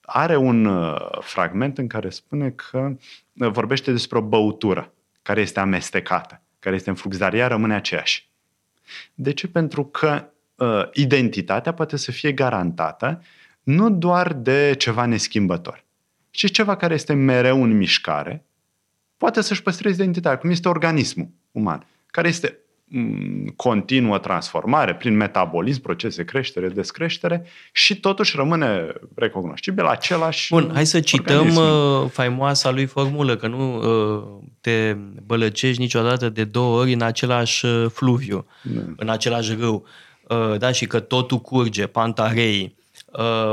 Are 0.00 0.36
un 0.36 0.64
uh, 0.64 0.96
fragment 1.20 1.78
în 1.78 1.86
care 1.86 2.10
spune 2.10 2.50
că 2.50 2.96
uh, 3.32 3.48
vorbește 3.50 3.92
despre 3.92 4.18
o 4.18 4.22
băutură 4.22 4.92
care 5.22 5.40
este 5.40 5.60
amestecată, 5.60 6.42
care 6.58 6.74
este 6.74 6.90
în 6.90 6.96
flux, 6.96 7.16
dar 7.16 7.34
ea 7.34 7.46
rămâne 7.46 7.74
aceeași. 7.74 8.30
De 9.14 9.32
ce? 9.32 9.48
Pentru 9.48 9.84
că 9.84 10.28
uh, 10.54 10.88
identitatea 10.92 11.74
poate 11.74 11.96
să 11.96 12.10
fie 12.12 12.32
garantată 12.32 13.22
nu 13.62 13.90
doar 13.90 14.32
de 14.32 14.74
ceva 14.78 15.06
neschimbător, 15.06 15.84
și 16.36 16.50
ceva 16.50 16.76
care 16.76 16.94
este 16.94 17.12
mereu 17.12 17.62
în 17.62 17.76
mișcare, 17.76 18.46
poate 19.16 19.40
să-și 19.40 19.62
păstreze 19.62 20.02
identitatea, 20.02 20.38
cum 20.38 20.50
este 20.50 20.68
organismul 20.68 21.28
uman, 21.50 21.86
care 22.06 22.28
este 22.28 22.58
continuă 23.56 24.18
transformare 24.18 24.94
prin 24.94 25.16
metabolism, 25.16 25.80
procese 25.80 26.24
creștere, 26.24 26.68
descreștere 26.68 27.46
și 27.72 28.00
totuși 28.00 28.36
rămâne 28.36 28.92
recognoscibil 29.14 29.84
același 29.84 30.52
Bun, 30.52 30.70
hai 30.72 30.86
să 30.86 31.00
cităm 31.00 31.36
organism. 31.36 31.60
Uh, 31.60 32.10
faimoasa 32.10 32.70
lui 32.70 32.86
formulă, 32.86 33.36
că 33.36 33.46
nu 33.46 33.76
uh, 33.76 34.24
te 34.60 34.96
bălăcești 35.26 35.80
niciodată 35.80 36.28
de 36.28 36.44
două 36.44 36.80
ori 36.80 36.92
în 36.92 37.02
același 37.02 37.66
uh, 37.66 37.86
fluviu, 37.90 38.46
da. 38.62 38.80
în 38.96 39.08
același 39.08 39.54
râu, 39.54 39.86
da, 40.58 40.72
și 40.72 40.86
că 40.86 41.00
totul 41.00 41.38
curge, 41.38 41.86
pantarei. 41.86 42.76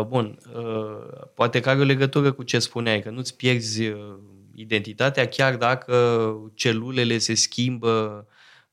Bun, 0.08 0.38
poate 1.36 1.60
că 1.60 1.70
are 1.70 1.80
o 1.80 1.84
legătură 1.84 2.32
cu 2.32 2.44
ce 2.44 2.60
spuneai, 2.60 3.02
că 3.02 3.10
nu-ți 3.10 3.36
pierzi 3.36 3.94
identitatea 4.56 5.28
chiar 5.28 5.56
dacă 5.56 5.96
celulele 6.54 7.18
se 7.18 7.34
schimbă 7.34 8.26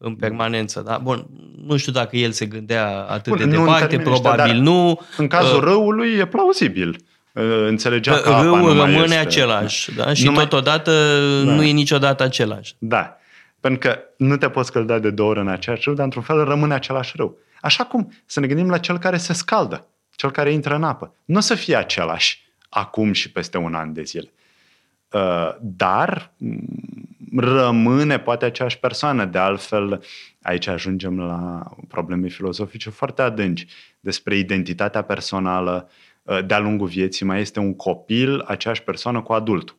în 0.03 0.15
permanență. 0.15 0.83
Da? 0.87 0.99
Bun, 0.99 1.27
nu 1.67 1.77
știu 1.77 1.93
dacă 1.93 2.17
el 2.17 2.31
se 2.31 2.47
gândea 2.47 3.07
atât 3.09 3.37
Bun, 3.37 3.51
de 3.51 3.57
departe, 3.57 3.99
probabil 3.99 4.41
ăștia, 4.41 4.63
nu. 4.63 5.01
În 5.17 5.27
cazul 5.27 5.57
uh, 5.57 5.63
răului 5.63 6.17
e 6.19 6.27
plauzibil. 6.27 6.97
Uh, 7.33 7.67
înțelegea 7.67 8.15
că 8.17 8.39
Râul 8.43 8.71
apa 8.71 8.85
rămâne 8.85 9.03
este. 9.03 9.17
același 9.17 9.95
da? 9.95 10.13
și 10.13 10.25
numai... 10.25 10.49
totodată 10.49 10.91
da. 11.45 11.55
nu 11.55 11.63
e 11.63 11.71
niciodată 11.71 12.23
același. 12.23 12.75
Da, 12.79 13.17
pentru 13.61 13.89
că 13.89 13.99
nu 14.17 14.37
te 14.37 14.49
poți 14.49 14.69
scălda 14.69 14.99
de 14.99 15.11
două 15.11 15.31
ori 15.31 15.41
în 15.41 15.49
același 15.49 15.83
râu, 15.85 15.95
dar 15.95 16.05
într-un 16.05 16.23
fel 16.23 16.45
rămâne 16.45 16.75
același 16.75 17.13
râu. 17.17 17.39
Așa 17.61 17.85
cum 17.85 18.13
să 18.27 18.41
ne 18.41 18.47
gândim 18.47 18.71
la 18.71 18.79
cel 18.79 18.99
care 18.99 19.17
se 19.17 19.33
scaldă, 19.33 19.87
cel 20.21 20.31
care 20.31 20.53
intră 20.53 20.75
în 20.75 20.83
apă. 20.83 21.15
Nu 21.25 21.37
o 21.37 21.41
să 21.41 21.55
fie 21.55 21.77
același 21.77 22.53
acum 22.69 23.13
și 23.13 23.33
peste 23.33 23.59
un 23.59 23.75
an 23.75 23.93
de 23.93 24.03
zile. 24.03 24.33
Uh, 25.11 25.57
dar 25.61 26.33
rămâne 27.37 28.19
poate 28.19 28.45
aceeași 28.45 28.79
persoană. 28.79 29.25
De 29.25 29.39
altfel, 29.39 30.03
aici 30.43 30.67
ajungem 30.67 31.21
la 31.21 31.71
probleme 31.89 32.29
filozofice 32.29 32.91
foarte 32.91 33.23
adânci 33.23 33.67
despre 34.01 34.37
identitatea 34.37 35.03
personală 35.03 35.91
uh, 36.23 36.47
de-a 36.47 36.59
lungul 36.59 36.87
vieții. 36.87 37.27
Mai 37.27 37.41
este 37.41 37.59
un 37.59 37.75
copil, 37.77 38.41
aceeași 38.41 38.83
persoană 38.83 39.23
cu 39.23 39.33
adultul. 39.33 39.77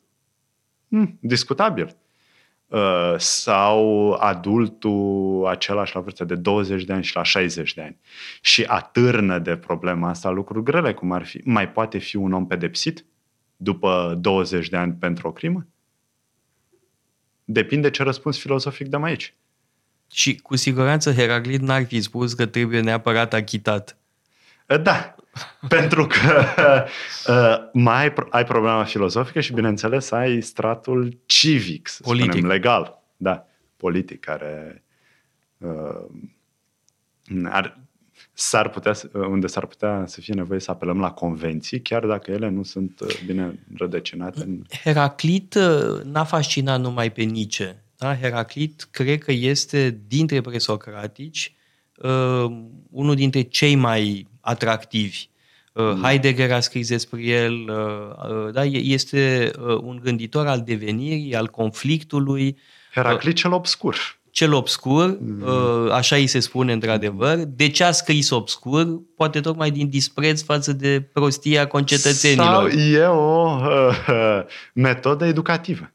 Hmm, 0.90 1.18
discutabil. 1.20 1.96
Uh, 2.72 3.13
sau 3.18 4.12
adultul 4.12 5.48
același 5.48 5.96
la 5.96 6.01
vârsta 6.01 6.25
de 6.25 6.36
20 6.36 6.84
de 6.84 6.94
ani 6.94 7.04
și 7.04 7.16
la 7.16 7.24
60 7.24 7.74
de 7.74 7.82
ani. 7.82 7.98
Și 8.42 8.63
atârnă 8.63 9.40
de 9.40 9.56
problema 9.56 10.10
asta 10.10 10.30
lucruri 10.30 10.63
grele, 10.63 10.94
cum 10.94 11.12
ar 11.12 11.25
fi, 11.25 11.42
mai 11.44 11.70
poate 11.70 11.98
fi 11.98 12.16
un 12.16 12.34
om 12.34 12.48
pedepsit 12.48 13.06
după 13.56 14.18
20 14.22 14.70
de 14.70 14.78
ani 14.78 14.94
pentru 14.94 15.28
o 15.28 15.32
crimă? 15.32 15.68
Depinde 17.44 17.90
ce 17.90 18.04
răspuns 18.04 18.40
filozofic 18.40 18.88
dăm 18.88 19.04
aici. 19.04 19.34
Și 20.12 20.36
cu 20.36 20.56
siguranță 20.56 21.13
Heraclit 21.13 21.62
n-ar 21.62 21.86
fi 21.86 22.01
spus 22.01 22.34
că 22.34 22.46
trebuie 22.46 22.80
neapărat 22.80 23.34
achitat. 23.34 23.98
Da, 24.82 25.16
pentru 25.68 26.08
că 26.08 26.44
uh, 27.28 27.70
mai 27.74 28.02
ai, 28.02 28.14
ai 28.30 28.44
problema 28.44 28.84
filozofică 28.84 29.40
și, 29.40 29.54
bineînțeles, 29.54 30.12
ai 30.12 30.42
stratul 30.42 31.20
civic, 31.26 31.88
să 31.88 32.02
politic. 32.04 32.32
spunem, 32.32 32.50
legal. 32.50 33.02
Da, 33.18 33.46
politic, 33.78 34.20
care 34.20 34.84
uh, 35.58 36.06
ar, 37.44 37.80
s-ar 38.34 38.70
putea, 38.70 38.94
unde 39.14 39.48
s-ar 39.48 39.66
putea 39.66 40.04
să 40.08 40.22
fie 40.22 40.34
nevoie 40.34 40.60
să 40.60 40.72
apelăm 40.72 41.00
la 41.00 41.12
convenții, 41.12 41.82
chiar 41.82 42.06
dacă 42.06 42.32
ele 42.32 42.50
nu 42.50 42.64
sunt 42.64 43.00
uh, 43.00 43.20
bine 43.26 43.60
rădăcinate. 43.78 44.42
În... 44.44 44.64
Heraclit 44.84 45.54
uh, 45.54 46.04
n-a 46.04 46.24
fascinat 46.24 46.80
numai 46.80 47.12
pe 47.12 47.22
Nice. 47.22 47.84
Da? 47.98 48.16
Heraclit 48.16 48.88
cred 48.92 49.24
că 49.24 49.32
este 49.32 50.02
dintre 50.08 50.42
presocratici 50.42 51.56
uh, 51.96 52.46
unul 52.90 53.16
dintre 53.16 53.42
cei 53.42 53.76
mai 53.76 54.28
atractivi. 54.42 55.30
Uh, 55.74 55.84
mm. 55.84 56.04
Heidegger 56.04 56.52
a 56.52 56.60
scris 56.60 56.88
despre 56.88 57.22
el, 57.22 57.54
uh, 57.54 58.46
uh, 58.46 58.54
da? 58.54 58.64
este 58.64 59.52
uh, 59.60 59.78
un 59.82 60.00
gânditor 60.04 60.48
al 60.48 60.62
devenirii, 60.62 61.36
al 61.36 61.48
conflictului. 61.48 62.58
Heraclit 62.94 63.36
cel 63.36 63.54
obscur 63.54 64.20
cel 64.32 64.54
obscur, 64.54 65.18
mm. 65.20 65.92
așa 65.92 66.16
îi 66.16 66.27
se 66.27 66.40
spune 66.40 66.74
într-adevăr. 66.74 67.38
De 67.38 67.70
ce 67.70 67.84
a 67.84 67.92
scris 67.92 68.30
obscur? 68.30 69.01
Poate 69.16 69.40
tocmai 69.40 69.72
din 69.72 69.90
dispreț 69.90 70.42
față 70.42 70.74
de 70.74 71.01
prostia 71.01 71.68
concetățenilor. 71.68 72.70
Sau 72.70 72.80
e 72.80 73.06
o 73.06 73.58
uh, 73.58 74.44
metodă 74.74 75.25
educativă, 75.25 75.92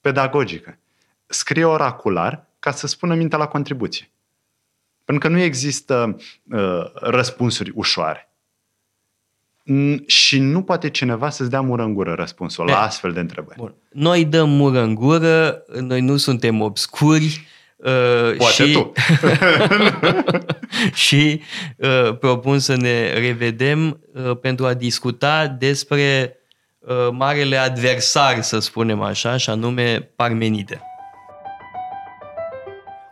pedagogică. 0.00 0.78
Scrie 1.26 1.64
oracular 1.64 2.46
ca 2.58 2.70
să 2.70 2.86
spună 2.86 3.14
mintea 3.14 3.38
la 3.38 3.46
contribuție. 3.46 4.10
Pentru 5.08 5.28
că 5.28 5.34
nu 5.34 5.40
există 5.42 6.16
uh, 6.50 6.60
răspunsuri 6.94 7.72
ușoare. 7.74 8.32
Și 10.06 10.38
nu 10.38 10.62
poate 10.62 10.90
cineva 10.90 11.30
să-ți 11.30 11.50
dea 11.50 11.60
mură 11.60 11.82
în 11.82 11.94
gură 11.94 12.12
răspunsul 12.12 12.66
la 12.66 12.80
astfel 12.80 13.12
de 13.12 13.20
întrebări. 13.20 13.58
Bun. 13.58 13.74
Noi 13.92 14.24
dăm 14.24 14.50
mură 14.50 14.80
în 14.80 14.94
gură, 14.94 15.62
noi 15.80 16.00
nu 16.00 16.16
suntem 16.16 16.60
obscuri, 16.60 17.46
Uh, 17.76 18.36
Poate 18.36 18.52
și, 18.52 18.72
tu. 18.72 18.92
și 21.04 21.40
uh, 21.76 22.16
propun 22.18 22.58
să 22.58 22.76
ne 22.76 23.12
revedem 23.12 24.00
uh, 24.14 24.36
pentru 24.40 24.66
a 24.66 24.74
discuta 24.74 25.46
despre 25.46 26.36
uh, 26.78 27.08
marele 27.12 27.56
adversar, 27.56 28.42
să 28.42 28.58
spunem 28.58 29.02
așa, 29.02 29.36
și 29.36 29.50
anume 29.50 30.10
Parmenide. 30.16 30.87